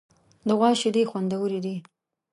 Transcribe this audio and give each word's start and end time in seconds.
د 0.47 0.49
غوا 0.59 0.71
شیدې 0.79 1.03
خوندورې 1.09 1.59
دي. 1.65 1.75